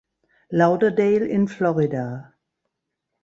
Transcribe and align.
Lauderdale 0.49 1.27
in 1.29 1.47
Florida. 1.47 2.33